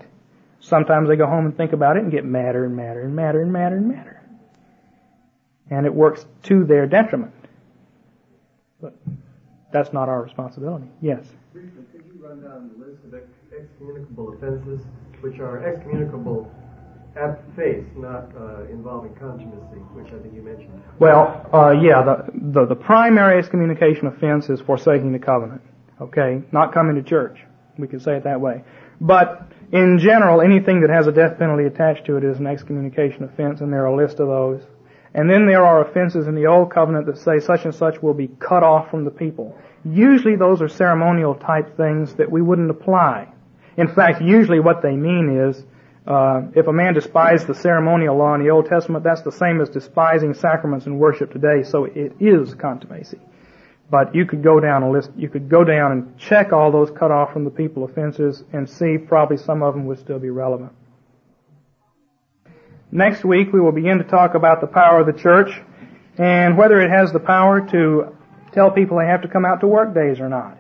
[0.62, 3.42] Sometimes they go home and think about it and get madder and madder and madder
[3.42, 4.22] and madder and madder.
[5.70, 7.34] And it works to their detriment.
[8.82, 8.96] But
[9.72, 10.88] that's not our responsibility.
[11.02, 11.26] Yes?
[11.54, 13.14] Could you run down the list of
[13.52, 14.82] excommunicable offenses
[15.22, 16.52] which are excommunicable
[17.16, 20.82] at face, not uh, involving contumacy, which I think you mentioned.
[21.00, 25.62] Well, uh, yeah, the, the, the primary excommunication offense is forsaking the covenant.
[26.02, 27.40] Okay, not coming to church.
[27.78, 28.64] We could say it that way.
[29.02, 33.24] But in general, anything that has a death penalty attached to it is an excommunication
[33.24, 34.62] offense, and there are a list of those.
[35.14, 38.14] And then there are offenses in the Old Covenant that say such and such will
[38.14, 39.58] be cut off from the people.
[39.84, 43.30] Usually those are ceremonial type things that we wouldn't apply
[43.80, 45.64] in fact, usually what they mean is,
[46.06, 49.62] uh, if a man despised the ceremonial law in the Old Testament, that's the same
[49.62, 51.64] as despising sacraments and worship today.
[51.64, 53.20] So it is contumacy.
[53.90, 55.12] But you could go down a list.
[55.16, 58.70] You could go down and check all those cut off from the people offenses and
[58.70, 60.74] see probably some of them would still be relevant.
[62.92, 65.52] Next week we will begin to talk about the power of the church
[66.18, 68.14] and whether it has the power to
[68.52, 70.59] tell people they have to come out to work days or not.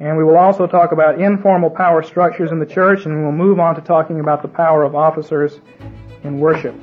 [0.00, 3.60] And we will also talk about informal power structures in the church, and we'll move
[3.60, 5.60] on to talking about the power of officers
[6.24, 6.74] in worship.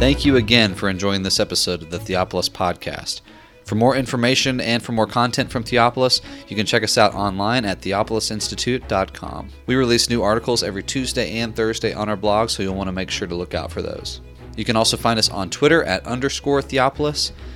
[0.00, 3.20] Thank you again for enjoying this episode of the Theopolis Podcast.
[3.64, 7.64] For more information and for more content from Theopolis, you can check us out online
[7.64, 9.48] at theopolisinstitute.com.
[9.66, 12.92] We release new articles every Tuesday and Thursday on our blog, so you'll want to
[12.92, 14.20] make sure to look out for those.
[14.56, 17.30] You can also find us on Twitter at underscore Theopolis